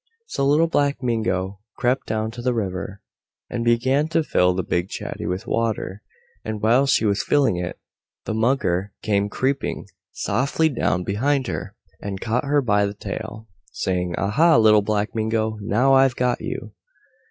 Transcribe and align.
So 0.25 0.47
Little 0.47 0.65
Black 0.65 1.03
Mingo 1.03 1.59
crept 1.77 2.07
down 2.07 2.31
to 2.31 2.41
the 2.41 2.55
river, 2.55 3.03
and 3.51 3.63
began 3.63 4.07
to 4.07 4.23
fill 4.23 4.55
the 4.55 4.63
big 4.63 4.89
chatty 4.89 5.27
with 5.27 5.45
water. 5.45 6.01
And 6.43 6.59
while 6.59 6.87
she 6.87 7.05
was 7.05 7.21
filling 7.21 7.57
it 7.57 7.79
the 8.25 8.33
Mugger 8.33 8.93
came 9.03 9.29
creeping 9.29 9.85
softly 10.11 10.69
down 10.69 11.03
behind 11.03 11.45
her 11.45 11.75
and 12.01 12.19
caught 12.19 12.45
her 12.45 12.63
by 12.63 12.87
the 12.87 12.95
tail, 12.95 13.47
saying, 13.73 14.15
"Aha, 14.17 14.57
Little 14.57 14.81
Black 14.81 15.13
Mingo, 15.13 15.59
now 15.61 15.93
I've 15.93 16.15
got 16.15 16.41
you." 16.41 16.73